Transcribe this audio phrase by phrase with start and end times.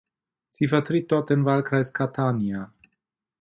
[0.49, 2.73] Sie vertritt dort den Wahlkreis Catania.